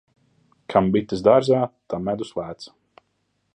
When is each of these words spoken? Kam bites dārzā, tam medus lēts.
Kam 0.73 0.87
bites 0.95 1.21
dārzā, 1.27 1.61
tam 1.95 2.09
medus 2.11 2.35
lēts. 2.41 2.73